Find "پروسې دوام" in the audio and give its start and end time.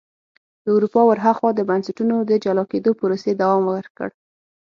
2.99-3.63